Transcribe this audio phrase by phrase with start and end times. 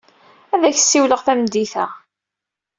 [0.53, 1.85] Ad ak-d-siwleɣ tameddit-a.